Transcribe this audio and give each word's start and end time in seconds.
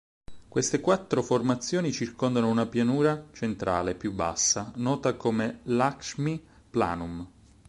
Queste 0.47 0.81
quattro 0.81 1.21
formazioni 1.21 1.91
circondano 1.91 2.49
una 2.49 2.65
pianura 2.65 3.27
centrale, 3.33 3.93
più 3.93 4.11
bassa, 4.13 4.71
nota 4.77 5.13
come 5.13 5.59
Lakshmi 5.65 6.43
Planum. 6.71 7.29